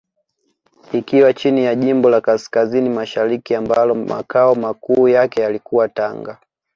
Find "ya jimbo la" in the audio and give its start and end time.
1.65-2.21